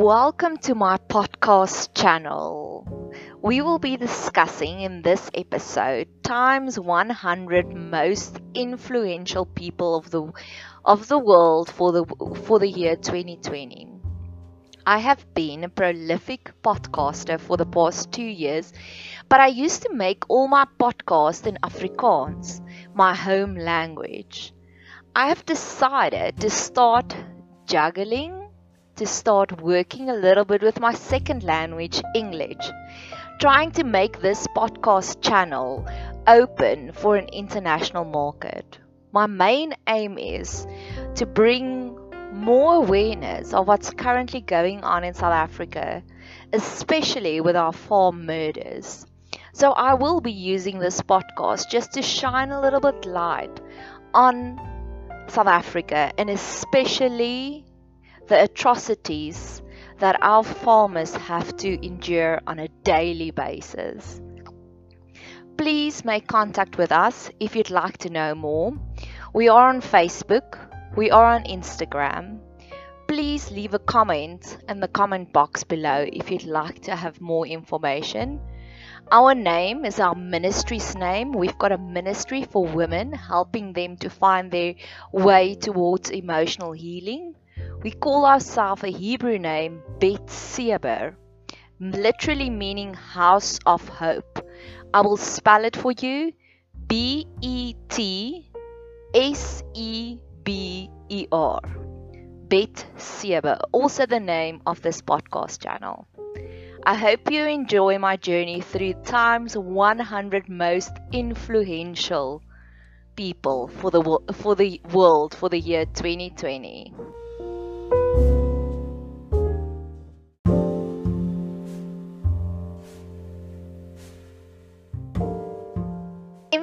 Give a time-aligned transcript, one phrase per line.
[0.00, 3.12] Welcome to my podcast channel.
[3.42, 10.32] We will be discussing in this episode times 100 most influential people of the
[10.86, 12.06] of the world for the
[12.46, 13.88] for the year 2020.
[14.86, 18.72] I have been a prolific podcaster for the past 2 years,
[19.28, 22.62] but I used to make all my podcasts in Afrikaans,
[22.94, 24.54] my home language.
[25.14, 27.14] I have decided to start
[27.66, 28.39] juggling
[29.00, 32.70] to start working a little bit with my second language, English,
[33.40, 35.88] trying to make this podcast channel
[36.26, 38.78] open for an international market.
[39.12, 40.66] My main aim is
[41.14, 41.96] to bring
[42.30, 46.02] more awareness of what's currently going on in South Africa,
[46.52, 49.06] especially with our farm murders.
[49.54, 53.62] So I will be using this podcast just to shine a little bit light
[54.12, 54.60] on
[55.26, 57.64] South Africa and especially
[58.30, 59.60] the atrocities
[59.98, 64.20] that our farmers have to endure on a daily basis.
[65.56, 68.72] Please make contact with us if you'd like to know more.
[69.34, 70.58] We are on Facebook,
[70.96, 72.38] we are on Instagram.
[73.08, 77.48] Please leave a comment in the comment box below if you'd like to have more
[77.48, 78.40] information.
[79.10, 81.32] Our name is our ministry's name.
[81.32, 84.76] We've got a ministry for women, helping them to find their
[85.12, 87.34] way towards emotional healing.
[87.82, 91.16] We call ourselves a Hebrew name Bet Seber,
[91.80, 94.46] literally meaning house of hope.
[94.92, 96.34] I will spell it for you
[96.86, 98.50] B E T
[99.14, 101.60] S E B E R.
[102.48, 106.06] Bet Seber, also the name of this podcast channel.
[106.84, 112.42] I hope you enjoy my journey through time's 100 most influential
[113.16, 114.02] people for the
[114.34, 116.92] for the world for the year 2020.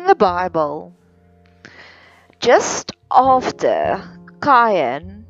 [0.07, 0.95] The Bible,
[2.39, 4.01] just after
[4.41, 5.25] Cain,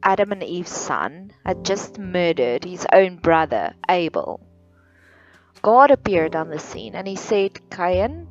[0.00, 4.40] Adam and Eve's son, had just murdered his own brother Abel,
[5.60, 8.28] God appeared on the scene and he said, Cain,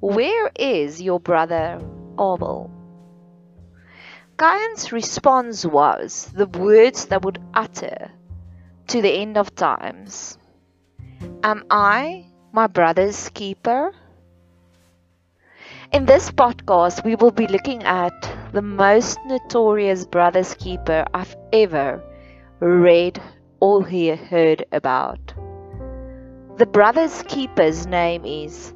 [0.00, 1.80] where is your brother
[2.20, 2.70] Abel?
[4.38, 8.10] Cain's response was the words that would utter
[8.88, 10.36] to the end of times
[11.42, 13.94] Am I my brother's keeper?
[15.92, 18.14] In this podcast, we will be looking at
[18.52, 22.02] the most notorious brother's keeper I've ever
[22.60, 23.20] read
[23.60, 25.34] or heard about.
[26.56, 28.72] The brother's keeper's name is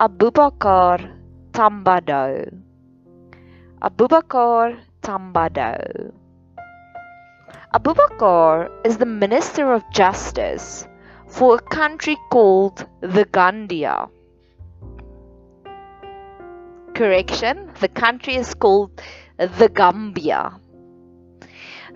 [0.00, 1.12] Abubakar
[1.52, 2.62] Tambadou.
[3.82, 6.14] Abubakar Tambadou.
[7.74, 10.88] Abubakar is the Minister of Justice
[11.26, 14.08] for a country called the Gambia
[16.96, 18.90] correction, the country is called
[19.36, 20.58] the Gambia.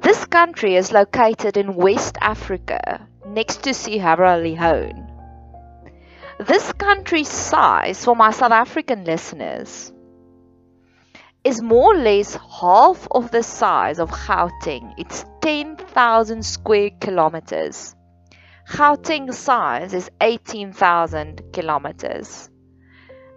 [0.03, 5.10] This country is located in West Africa, next to Sierra Leone.
[6.39, 9.91] This country's size, for my South African listeners,
[11.44, 14.93] is more or less half of the size of Gauteng.
[14.99, 17.94] It's 10,000 square kilometers.
[18.69, 22.50] Gauteng's size is 18,000 kilometers.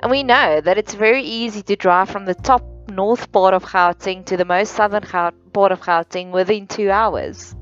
[0.03, 3.63] And we know that it's very easy to drive from the top north part of
[3.63, 7.55] Gauteng to the most southern part of Gauteng within two hours.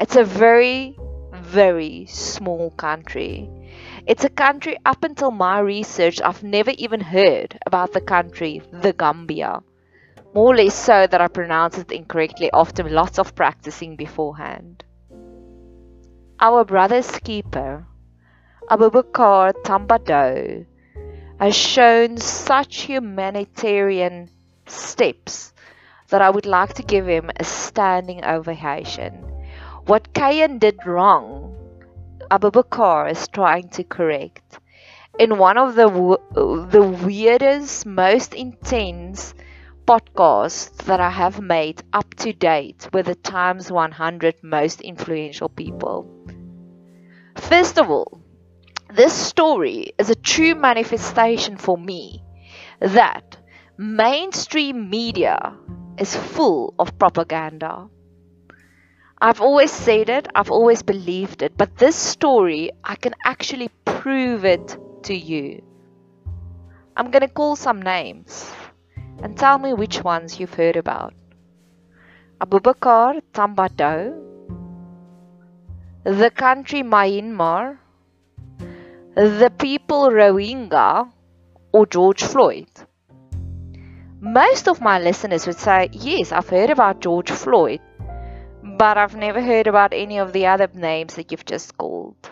[0.00, 0.96] It's a very,
[1.34, 3.50] very small country.
[4.06, 8.94] It's a country up until my research I've never even heard about the country, the
[8.94, 9.60] Gambia.
[10.34, 14.84] More or less so that I pronounce it incorrectly after lots of practicing beforehand.
[16.40, 17.86] Our brother's keeper,
[18.70, 20.64] Abubakar Tambadou,
[21.42, 24.30] has shown such humanitarian
[24.66, 25.52] steps
[26.08, 29.12] that I would like to give him a standing ovation.
[29.86, 31.52] What Cain did wrong,
[32.30, 34.60] Abubakar is trying to correct.
[35.18, 35.88] In one of the
[36.70, 39.34] the weirdest, most intense
[39.84, 46.06] podcasts that I have made up to date with the Times 100 most influential people.
[47.34, 48.21] First of all,
[48.94, 52.22] this story is a true manifestation for me
[52.80, 53.38] that
[53.78, 55.54] mainstream media
[55.98, 57.88] is full of propaganda.
[59.18, 64.44] I've always said it, I've always believed it, but this story, I can actually prove
[64.44, 65.62] it to you.
[66.94, 68.52] I'm going to call some names
[69.22, 71.14] and tell me which ones you've heard about.
[72.40, 74.20] Abubakar Tambadou,
[76.04, 77.78] the country Myanmar,
[79.14, 81.10] the people Rohingya,
[81.72, 82.68] or George Floyd?
[84.20, 87.80] Most of my listeners would say, Yes, I've heard about George Floyd,
[88.62, 92.30] but I've never heard about any of the other names that you've just called.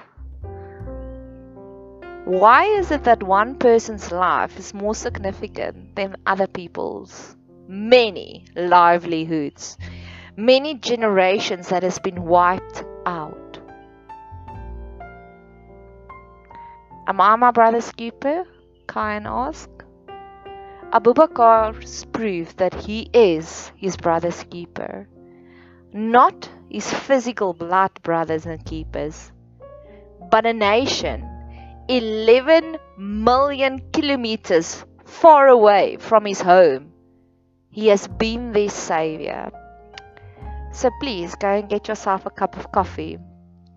[2.25, 7.37] Why is it that one person's life is more significant than other people's?
[7.67, 9.77] Many livelihoods,
[10.37, 13.50] many generations that has been wiped out.
[17.07, 18.45] Am I my brother's keeper?
[18.89, 19.71] Cain asked.
[20.93, 25.09] Abubakar's proof that he is his brother's keeper,
[25.93, 29.31] not his physical blood brothers and keepers,
[30.31, 31.29] but a nation
[31.89, 36.93] 11 million kilometers far away from his home.
[37.71, 39.51] He has been their savior.
[40.73, 43.19] So please go and get yourself a cup of coffee.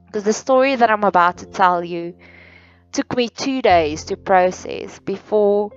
[0.05, 2.15] Because the story that I'm about to tell you
[2.93, 5.71] took me two days to process before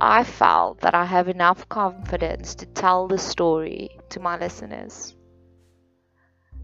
[0.00, 5.16] I felt that I have enough confidence to tell the story to my listeners.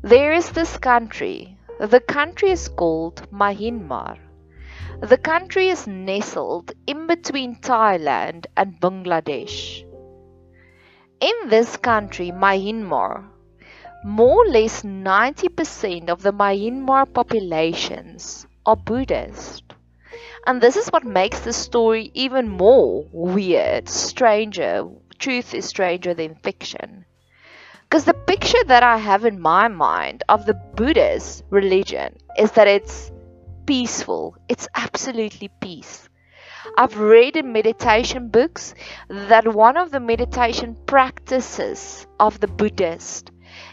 [0.03, 1.57] There is this country.
[1.81, 4.19] The country is called Myanmar.
[5.01, 9.85] The country is nestled in between Thailand and Bangladesh.
[11.21, 13.29] In this country, Myanmar,
[14.05, 19.64] more or less 90% of the Myanmar populations are Buddhist.
[20.47, 24.87] And this is what makes the story even more weird, stranger.
[25.19, 27.07] Truth is stranger than fiction.
[27.83, 32.69] Because the picture that I have in my mind of the Buddhist religion is that
[32.69, 33.11] it's
[33.67, 34.37] peaceful.
[34.49, 36.09] It's absolutely peace.
[36.77, 38.75] I've read in meditation books
[39.09, 43.31] that one of the meditation practices of the Buddhist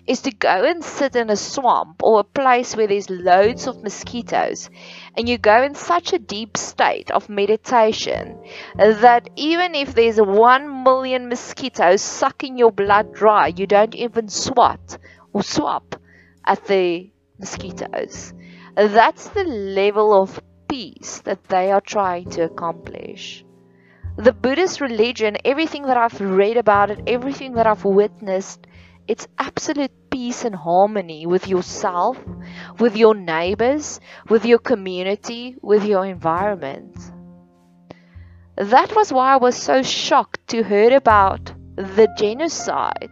[0.07, 3.83] is to go and sit in a swamp or a place where there's loads of
[3.83, 4.69] mosquitoes
[5.17, 8.37] and you go in such a deep state of meditation
[8.77, 14.97] that even if there's one million mosquitoes sucking your blood dry, you don't even swat
[15.33, 15.95] or swap
[16.45, 18.33] at the mosquitoes.
[18.75, 23.43] That's the level of peace that they are trying to accomplish.
[24.17, 28.67] The Buddhist religion, everything that I've read about it, everything that I've witnessed,
[29.11, 32.17] it's absolute peace and harmony with yourself,
[32.79, 33.99] with your neighbors,
[34.29, 36.95] with your community, with your environment.
[38.55, 43.11] That was why I was so shocked to hear about the genocide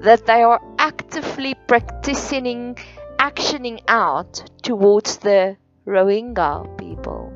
[0.00, 2.78] that they are actively practicing
[3.18, 7.30] actioning out towards the Rohingya people.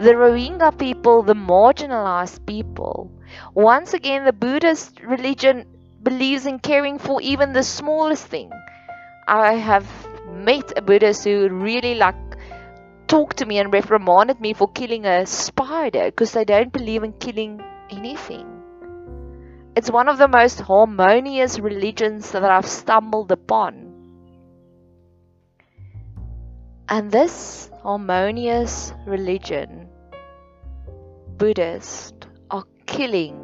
[0.00, 3.10] The Rohingya people, the marginalized people.
[3.54, 5.64] Once again, the Buddhist religion
[6.02, 8.50] believes in caring for even the smallest thing.
[9.28, 9.86] I have
[10.28, 12.16] met a Buddhist who really like
[13.06, 17.12] talked to me and reprimanded me for killing a spider because they don't believe in
[17.14, 18.46] killing anything.
[19.74, 23.88] It's one of the most harmonious religions that I've stumbled upon.
[26.88, 29.88] And this harmonious religion,
[31.38, 33.41] Buddhists, are killing,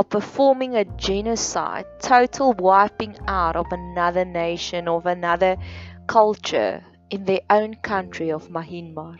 [0.00, 5.58] are performing a genocide, total wiping out of another nation, of another
[6.06, 9.18] culture in their own country of Myanmar.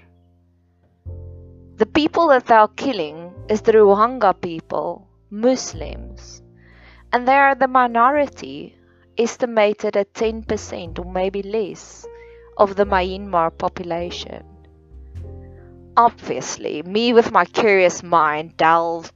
[1.76, 6.40] The people that they are killing is the Rohingya people, Muslims,
[7.12, 8.74] and they are the minority,
[9.18, 12.06] estimated at 10% or maybe less
[12.56, 14.44] of the Myanmar population.
[15.94, 19.12] Obviously, me with my curious mind delved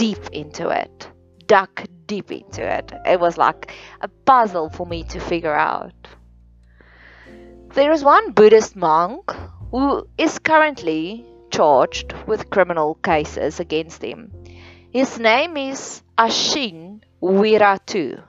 [0.00, 1.10] deep into it,
[1.46, 2.90] dug deep into it.
[3.04, 6.08] It was like a puzzle for me to figure out.
[7.74, 9.30] There is one Buddhist monk
[9.70, 14.32] who is currently charged with criminal cases against him.
[14.90, 18.22] His name is Ashin Wirathu.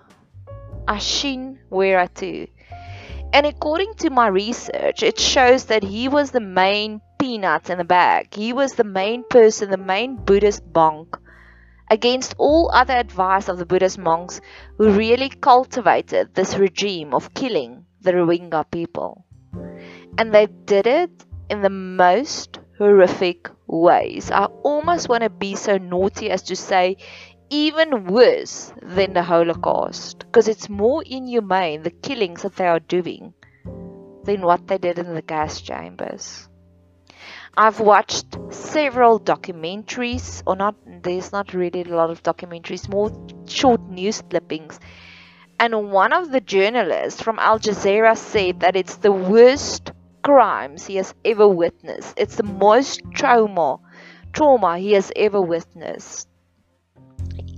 [0.89, 2.49] Ashin Wirathu.
[3.31, 7.85] And according to my research, it shows that he was the main peanut in the
[7.85, 8.33] bag.
[8.33, 11.15] He was the main person, the main Buddhist monk,
[11.91, 14.39] against all other advice of the Buddhist monks
[14.77, 19.25] who really cultivated this regime of killing the Rohingya people.
[20.17, 24.31] And they did it in the most horrific ways.
[24.31, 26.95] I almost want to be so naughty as to say
[27.49, 33.33] even worse than the Holocaust because it's more inhumane, the killings that they are doing,
[34.23, 36.47] than what they did in the gas chambers.
[37.57, 43.11] I've watched several documentaries, or not, there's not really a lot of documentaries, more
[43.45, 44.79] short news clippings.
[45.59, 49.91] And one of the journalists from Al Jazeera said that it's the worst
[50.23, 52.13] crimes he has ever witnessed.
[52.17, 53.79] It's the most trauma
[54.33, 56.27] trauma he has ever witnessed.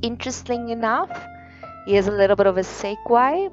[0.01, 1.11] Interesting enough,
[1.85, 3.51] here's a little bit of a segue.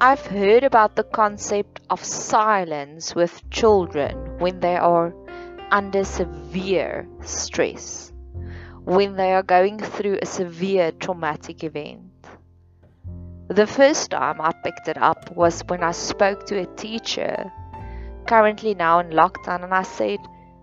[0.00, 5.12] I've heard about the concept of silence with children when they are
[5.72, 8.12] under severe stress,
[8.84, 12.12] when they are going through a severe traumatic event.
[13.48, 17.50] The first time I picked it up was when I spoke to a teacher,
[18.28, 20.20] currently now in lockdown, and I said,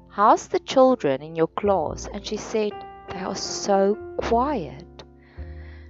[0.07, 2.07] How's the children in your class?
[2.13, 2.71] And she said,
[3.09, 4.84] They are so quiet.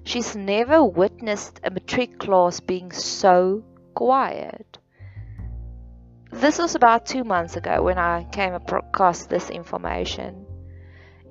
[0.06, 3.64] She's never witnessed a matric class being so
[3.96, 4.78] quiet.
[6.32, 10.46] This was about two months ago when I came across this information.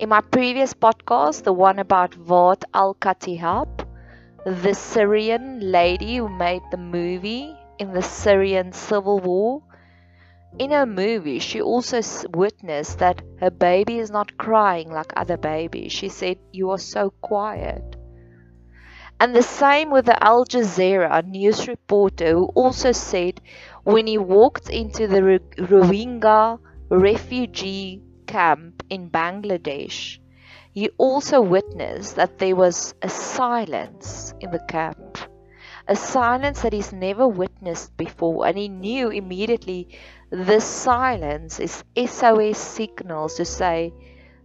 [0.00, 3.86] In my previous podcast, the one about Waad al Kateab,
[4.44, 9.62] the Syrian lady who made the movie in the Syrian civil war.
[10.58, 12.00] In her movie, she also
[12.34, 15.92] witnessed that her baby is not crying like other babies.
[15.92, 17.93] She said, You are so quiet.
[19.20, 23.40] And the same with the Al Jazeera news reporter who also said
[23.84, 25.20] when he walked into the
[25.56, 26.58] Rohingya
[26.90, 30.18] refugee camp in Bangladesh,
[30.72, 35.18] he also witnessed that there was a silence in the camp,
[35.86, 39.96] a silence that he's never witnessed before, and he knew immediately
[40.30, 43.92] this silence is SOS signals to say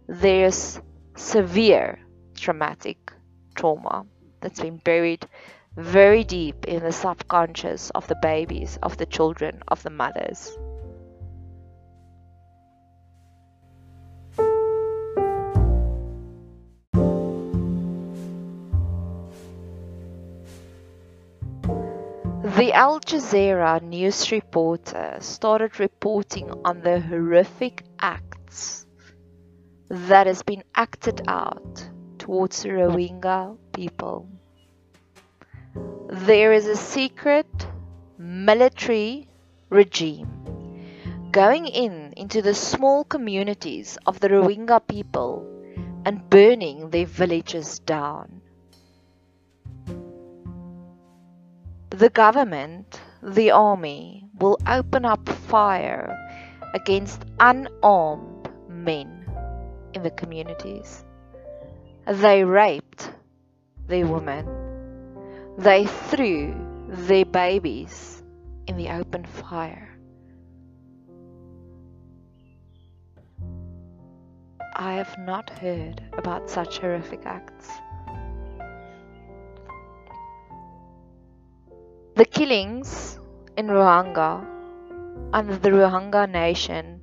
[0.06, 0.80] there's
[1.16, 1.98] severe
[2.34, 3.12] traumatic
[3.54, 4.06] trauma
[4.40, 5.26] that's been buried
[5.76, 10.56] very deep in the subconscious of the babies, of the children, of the mothers.
[22.42, 28.86] The Al Jazeera news reporter started reporting on the horrific acts
[29.88, 31.88] that has been acted out
[32.20, 34.28] towards the Rohingya people.
[36.08, 37.48] There is a secret
[38.18, 39.26] military
[39.70, 40.28] regime
[41.32, 45.46] going in into the small communities of the Rohingya people
[46.04, 48.42] and burning their villages down.
[51.90, 56.16] The government, the army, will open up fire
[56.74, 59.24] against unarmed men
[59.94, 61.04] in the communities.
[62.10, 63.12] They raped
[63.86, 64.44] their women.
[65.56, 66.56] They threw
[66.88, 68.24] their babies
[68.66, 69.96] in the open fire.
[74.74, 77.70] I have not heard about such horrific acts.
[82.16, 83.20] The killings
[83.56, 84.44] in Rohingya
[85.32, 87.02] under the Rohingya nation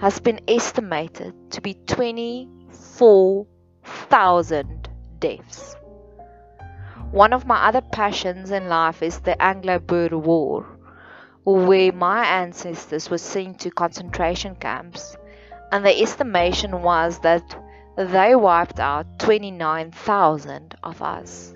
[0.00, 1.74] has been estimated to be
[3.88, 5.76] 24,000 deaths.
[7.10, 10.66] One of my other passions in life is the Anglo-Boer War,
[11.44, 15.16] where my ancestors were sent to concentration camps,
[15.72, 17.42] and the estimation was that
[17.96, 21.54] they wiped out 29,000 of us.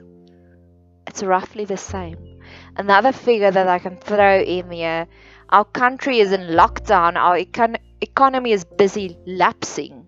[1.07, 2.41] It's roughly the same.
[2.77, 5.07] Another figure that I can throw in here
[5.53, 10.02] our country is in lockdown, our econ- economy is busy lapsing,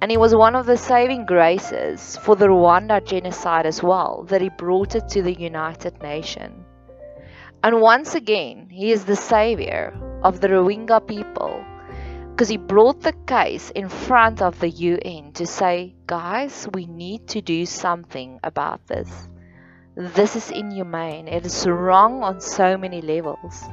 [0.00, 4.42] And he was one of the saving graces for the Rwanda genocide as well, that
[4.42, 6.64] he brought it to the United Nations.
[7.62, 11.64] And once again, he is the savior of the Rohingya people
[12.36, 17.26] because he brought the case in front of the UN to say, guys, we need
[17.28, 19.10] to do something about this.
[19.96, 21.28] This is inhumane.
[21.28, 23.64] It is wrong on so many levels.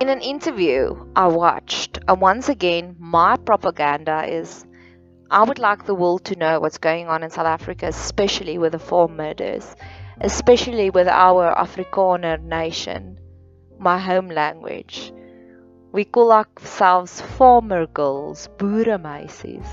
[0.00, 4.64] In an interview I watched, and once again, my propaganda is
[5.30, 8.72] I would like the world to know what's going on in South Africa, especially with
[8.72, 9.76] the four murders,
[10.22, 13.18] especially with our Afrikaner nation,
[13.78, 15.12] my home language.
[15.92, 19.68] We call ourselves farmer girls, boeremeisies.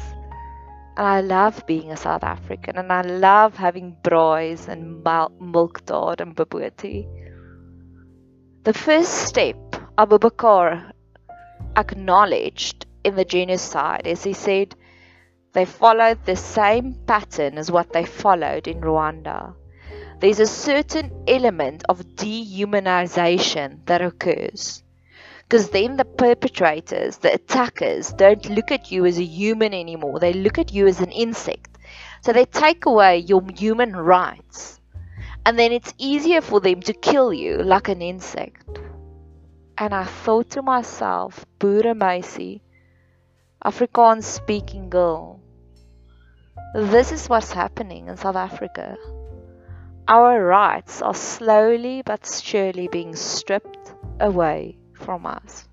[0.97, 6.35] And I love being a South African, and I love having braais and milktaart and
[6.35, 7.07] bobotie.
[8.65, 9.55] The first step
[9.99, 10.91] Abu Bakr
[11.75, 14.75] acknowledged in the genocide is he said
[15.53, 19.55] they followed the same pattern as what they followed in Rwanda.
[20.19, 24.83] There's a certain element of dehumanization that occurs.
[25.41, 30.19] Because then the perpetrators, the attackers, don't look at you as a human anymore.
[30.19, 31.75] They look at you as an insect.
[32.21, 34.79] So they take away your human rights.
[35.43, 38.79] And then it's easier for them to kill you like an insect.
[39.77, 42.61] And I thought to myself, Boere meisie,
[43.63, 45.39] Afrikaans speaking girl,
[46.73, 48.97] this is what's happening in South Africa.
[50.07, 55.67] Our rights are slowly but surely being stripped away from us.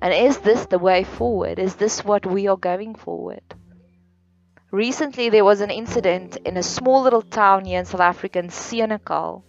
[0.00, 1.58] And is this the way forward?
[1.58, 3.42] Is this what we are going forward?
[4.70, 8.48] Recently, there was an incident in a small little town here in South Africa, in
[8.48, 9.42] Senekal,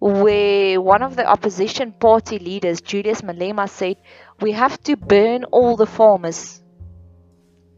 [0.00, 3.96] where one of the opposition party leaders, Julius Malema, said,
[4.40, 6.62] We have to burn all the farmers.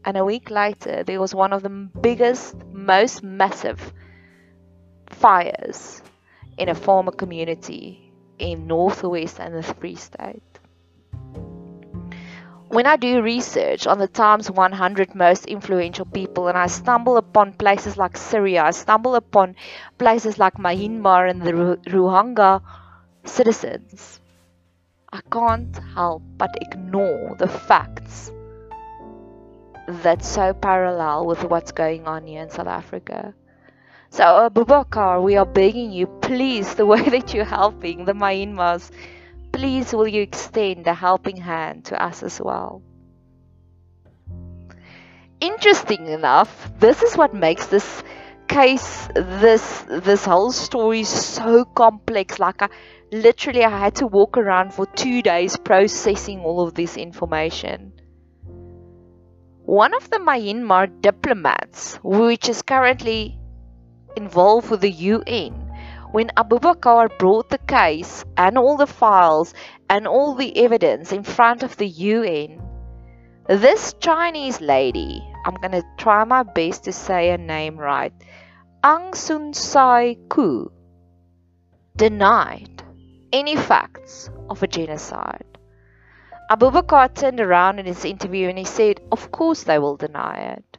[0.05, 3.93] And a week later, there was one of the biggest, most massive
[5.09, 6.01] fires
[6.57, 10.50] in a farmer community in Northwest and the Free State
[12.71, 17.51] when I do research on the Times 100 most influential people and I stumble upon
[17.51, 19.57] places like Syria, I stumble upon
[19.97, 22.61] places like Myanmar and the Rohingya
[23.25, 24.21] citizens,
[25.11, 28.31] I can't help but ignore the facts
[29.87, 33.33] that's so parallel with what's going on here in South Africa.
[34.11, 38.91] So, Abubakar, we are begging you, please, the way that you're helping the Myanmars
[39.51, 42.81] please will you extend the helping hand to us as well?
[45.39, 48.03] Interesting enough, this is what makes this
[48.47, 52.67] case this this whole story so complex like I
[53.09, 57.93] literally I had to walk around for 2 days processing all of this information.
[59.63, 63.39] One of the Myanmar diplomats which is currently
[64.17, 65.60] involved with the UN
[66.11, 69.53] when Abu Bakr brought the case and all the files
[69.89, 72.61] and all the evidence in front of the UN,
[73.47, 78.13] this Chinese lady, I'm going to try my best to say her name right,
[78.83, 80.67] Aung San Suu Kyi,
[81.95, 82.83] denied
[83.31, 85.45] any facts of a genocide.
[86.49, 90.57] Abu Bakr turned around in his interview and he said, Of course they will deny
[90.57, 90.77] it.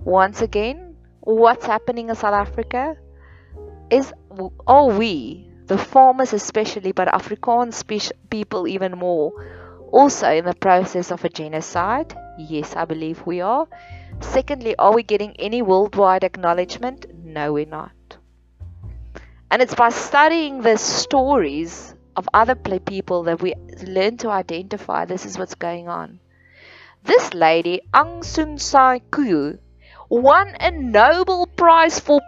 [0.00, 2.96] Once again, what's happening in South Africa?
[3.90, 4.12] is
[4.66, 7.84] are we, the farmers especially, but Afrikaans
[8.30, 9.32] people even more,
[9.92, 12.14] also in the process of a genocide?
[12.38, 13.66] Yes, I believe we are.
[14.20, 17.06] Secondly, are we getting any worldwide acknowledgement?
[17.24, 17.92] No, we're not.
[19.50, 23.54] And it's by studying the stories of other people that we
[23.86, 26.20] learn to identify this is what's going on.
[27.04, 29.58] This lady, Aung San Suu Kyi,
[30.08, 32.20] won a Nobel Prize for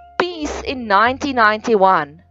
[0.44, 2.22] in 1991.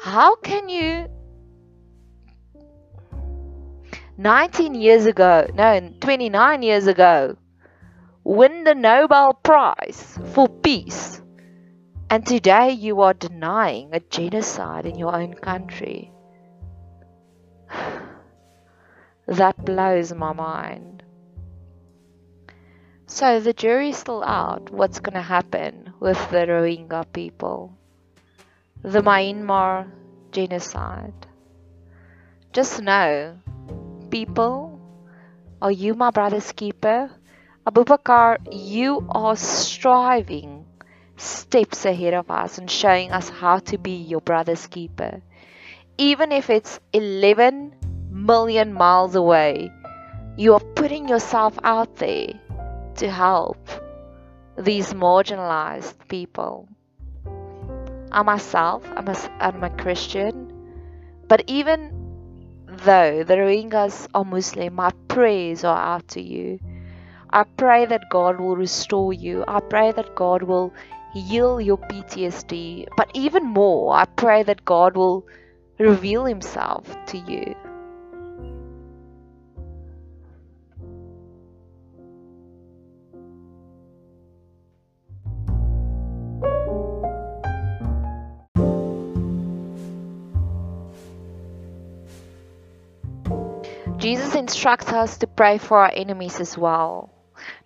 [0.00, 1.08] How can you
[4.16, 7.36] 19 years ago, no, 29 years ago,
[8.24, 11.20] win the Nobel Prize for peace,
[12.08, 16.10] and today you are denying a genocide in your own country?
[19.26, 21.02] That blows my mind.
[23.08, 27.72] So the jury's still out what's going to happen with the Rohingya people.
[28.82, 29.88] The Myanmar
[30.32, 31.14] genocide.
[32.52, 33.38] Just know,
[34.10, 34.80] people,
[35.62, 37.10] are you my brother's keeper?
[37.64, 40.66] Abubakar, you are striving
[41.16, 45.22] steps ahead of us and showing us how to be your brother's keeper.
[45.96, 47.72] Even if it's 11
[48.10, 49.70] million miles away,
[50.36, 52.40] you are putting yourself out there
[52.96, 53.58] to help
[54.56, 56.68] these marginalized people.
[58.10, 60.52] I myself, I'm a, I'm a Christian,
[61.28, 61.92] but even
[62.66, 66.58] though the Rohingyas are Muslim, my prayers are out to you.
[67.30, 69.44] I pray that God will restore you.
[69.46, 70.72] I pray that God will
[71.12, 72.86] heal your PTSD.
[72.96, 75.26] But even more, I pray that God will
[75.78, 77.54] reveal Himself to you.
[94.06, 97.10] Jesus instructs us to pray for our enemies as well.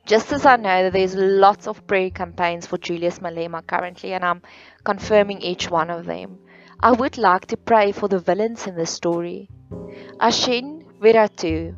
[0.06, 4.24] Just as I know that there's lots of prayer campaigns for Julius Malema currently, and
[4.24, 4.40] I'm
[4.82, 6.38] confirming each one of them,
[6.80, 9.50] I would like to pray for the villains in the story.
[10.18, 11.76] Ashin Wirathu,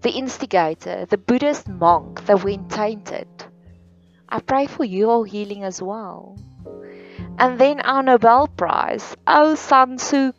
[0.00, 3.28] the instigator, the Buddhist monk that went tainted.
[4.28, 6.36] I pray for your healing as well.
[7.38, 9.98] And then our Nobel Prize, Aung San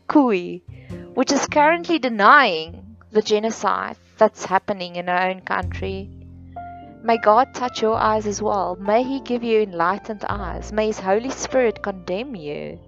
[0.09, 0.63] Kyi,
[1.13, 2.83] which is currently denying
[3.17, 6.07] the genocide that's happening in our own country.
[7.01, 8.77] May God touch your eyes as well.
[8.79, 10.71] May He give you enlightened eyes.
[10.71, 12.79] May His Holy Spirit condemn you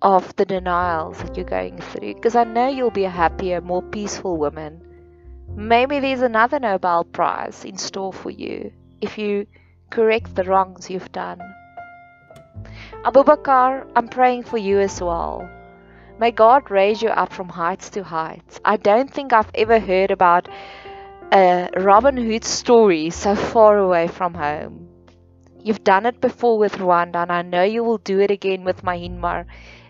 [0.00, 2.14] of the denials that you're going through.
[2.14, 4.80] Because I know you'll be a happier, more peaceful woman.
[5.56, 9.48] Maybe there's another Nobel Prize in store for you if you
[9.90, 11.40] correct the wrongs you've done.
[13.04, 15.50] Abu Bakr, I'm praying for you as well.
[16.16, 18.60] May God raise you up from heights to heights.
[18.64, 20.48] I don't think I've ever heard about
[21.32, 24.88] a Robin Hood story so far away from home.
[25.60, 28.84] You've done it before with Rwanda, and I know you will do it again with
[28.84, 29.46] Myanmar,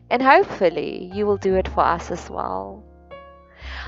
[0.09, 2.83] and hopefully you will do it for us as well.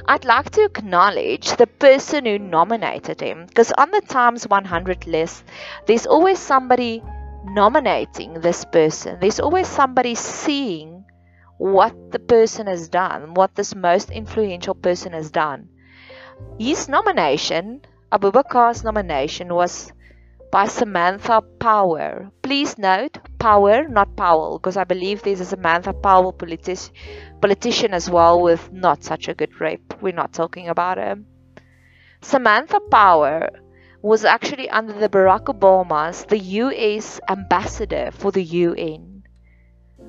[0.07, 5.43] I'd like to acknowledge the person who nominated him because on the Times 100 list,
[5.87, 7.03] there's always somebody
[7.45, 9.19] nominating this person.
[9.21, 10.96] There's always somebody seeing
[11.59, 15.69] what the person has done, what this most influential person has done.
[16.59, 19.93] His nomination, Abu Bakr's nomination, was
[20.53, 22.31] by Samantha Power.
[22.43, 26.91] Please note, Power, not Powell, because I believe there's a Samantha Powell politi-
[27.41, 29.81] politician as well with not such a good rep.
[30.03, 31.27] We're not talking about him.
[32.21, 33.49] Samantha Power
[34.03, 39.16] was actually under the Barack Obama's the US ambassador for the UN.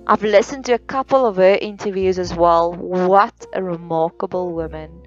[0.09, 2.73] I've listened to a couple of her interviews as well.
[2.73, 5.05] What a remarkable woman.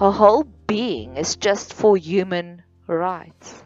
[0.00, 3.62] Her whole being is just for human rights.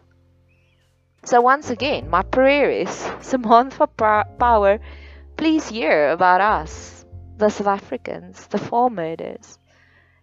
[1.24, 2.90] So, once again, my prayer is
[3.22, 4.80] Samantha Power,
[5.38, 7.07] please hear about us,
[7.38, 9.59] the South Africans, the farm murders.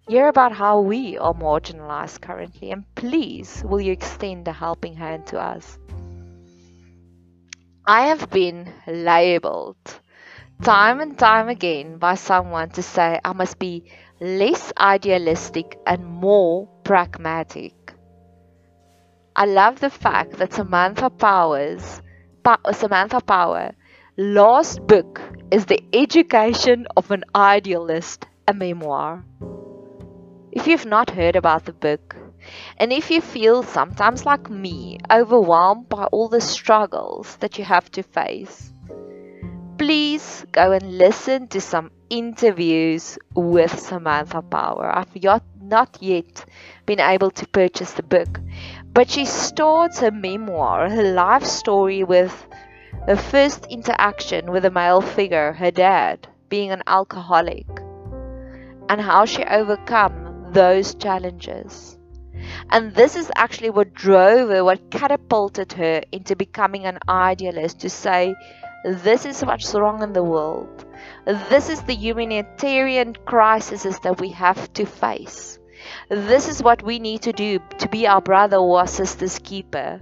[0.08, 5.26] Hear about how we are marginalized currently, and please will you extend a helping hand
[5.28, 5.80] to us.
[7.88, 10.00] I have been labeled
[10.62, 13.84] time and time again by someone to say I must be
[14.20, 17.74] less idealistic and more pragmatic.
[19.36, 22.02] I love the fact that Samantha Powers,
[22.44, 23.72] pa- Samantha Power,
[24.18, 25.20] last book
[25.50, 29.24] is The Education of an Idealist, a memoir.
[30.52, 32.16] If you've not heard about the book,
[32.78, 37.90] and if you feel sometimes like me, overwhelmed by all the struggles that you have
[37.92, 38.72] to face,
[39.92, 44.90] please go and listen to some interviews with Samantha Power.
[44.90, 46.46] I've yet, not yet
[46.86, 48.40] been able to purchase the book,
[48.94, 52.32] but she starts her memoir, her life story, with
[53.06, 57.68] her first interaction with a male figure, her dad, being an alcoholic,
[58.88, 61.98] and how she overcome those challenges.
[62.70, 67.90] And this is actually what drove her, what catapulted her into becoming an idealist to
[67.90, 68.36] say,
[68.84, 70.86] this is what's wrong in the world.
[71.26, 75.60] This is the humanitarian crisis that we have to face.
[76.10, 80.00] This is what we need to do to be our brother or our sister's keeper.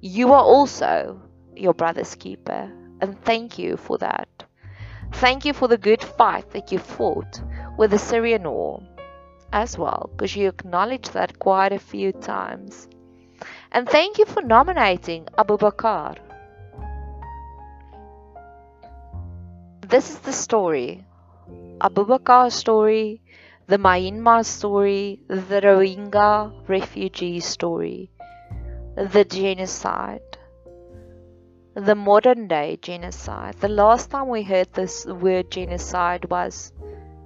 [0.00, 1.20] You are also
[1.54, 4.28] your brother's keeper, and thank you for that.
[5.12, 7.42] Thank you for the good fight that you fought
[7.76, 8.82] with the Syrian war
[9.52, 12.88] as well, because you acknowledged that quite a few times.
[13.70, 16.16] And thank you for nominating Abu Bakr
[19.92, 21.04] this is the story.
[21.82, 22.02] Abu
[22.48, 23.20] story,
[23.66, 28.10] the Myanmar story, the Rohingya refugee story,
[28.96, 30.38] the genocide.
[31.74, 33.54] the modern day genocide.
[33.60, 36.72] The last time we heard this word genocide was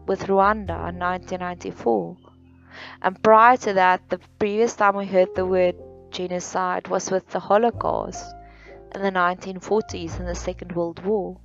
[0.08, 2.16] with Rwanda in 1994.
[3.02, 5.76] And prior to that, the previous time we heard the word
[6.10, 8.24] genocide was with the Holocaust
[8.92, 11.40] in the 1940s in the Second World War.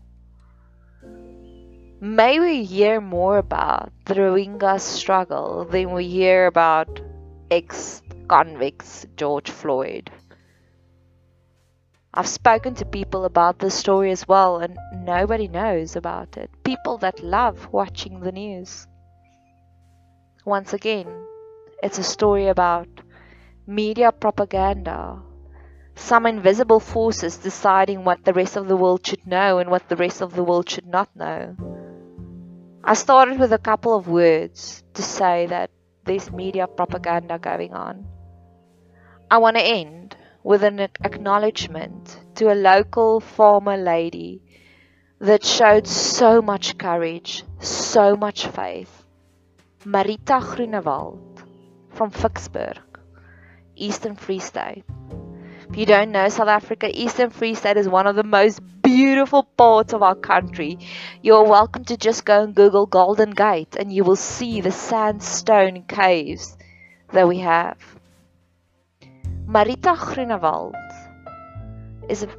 [2.04, 7.00] May we hear more about the Rohingya struggle than we hear about
[7.52, 10.10] ex convicts George Floyd.
[12.12, 16.50] I've spoken to people about this story as well, and nobody knows about it.
[16.64, 18.88] People that love watching the news.
[20.44, 21.06] Once again,
[21.84, 22.88] it's a story about
[23.68, 25.22] media propaganda,
[25.96, 29.96] some invisible forces deciding what the rest of the world should know and what the
[29.96, 31.56] rest of the world should not know.
[32.84, 35.70] I started with a couple of words to say that
[36.04, 38.08] there's media propaganda going on.
[39.30, 44.42] I want to end with an acknowledgement to a local farmer lady
[45.20, 49.06] that showed so much courage, so much faith.
[49.86, 51.44] Marita Groenewald
[51.92, 52.80] from Ficksburg,
[53.76, 54.86] Eastern Free State.
[55.70, 58.60] If you don't know South Africa, Eastern Free State is one of the most
[58.96, 60.78] beautiful parts of our country.
[61.22, 65.84] You're welcome to just go and Google Golden Gate and you will see the sandstone
[65.84, 66.58] caves
[67.14, 67.78] that we have.
[69.48, 70.76] Marita Groenewald
[72.10, 72.30] is a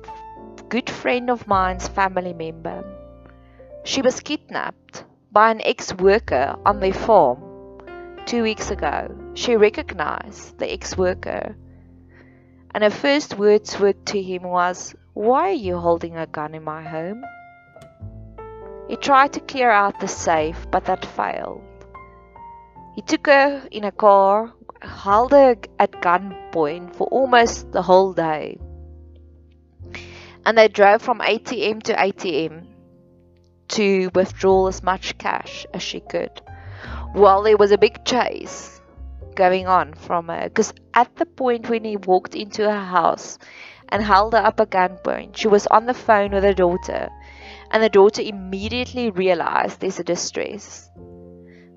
[0.69, 2.85] good friend of mine's family member.
[3.85, 7.41] She was kidnapped by an ex-worker on their farm
[8.27, 9.09] two weeks ago.
[9.33, 11.57] She recognized the ex-worker
[12.75, 16.65] and her first words were to him was, Why are you holding a gun in
[16.65, 17.23] my home?
[18.89, 21.63] He tried to clear out the safe, but that failed.
[22.95, 28.59] He took her in a car, held her at gunpoint for almost the whole day.
[30.47, 32.69] And they drove from ATM to ATM
[33.69, 36.41] to withdraw as much cash as she could.
[37.13, 38.81] While there was a big chase
[39.35, 43.39] going on from her because at the point when he walked into her house
[43.93, 47.11] and held her up a gunpoint, she was on the phone with her daughter,
[47.71, 50.89] and the daughter immediately realized there's a distress.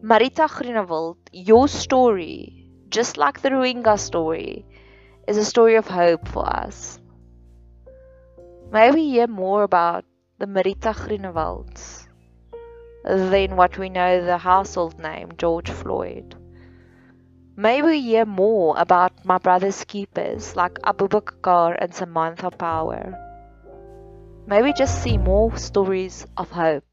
[0.01, 4.65] Marita Groenewald, your story, just like the Rohingya story,
[5.27, 6.99] is a story of hope for us.
[8.71, 10.05] May we hear more about
[10.39, 12.07] the Marita Groenewalds
[13.03, 16.35] than what we know the household name George Floyd.
[17.57, 23.15] May we hear more about my brother's keepers like Abu Bakr and Samantha Power.
[24.47, 26.85] May we just see more stories of hope.